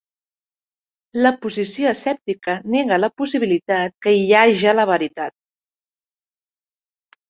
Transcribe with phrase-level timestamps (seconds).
[1.25, 5.41] La posició escèptica nega la possibilitat que hi haja la veritat.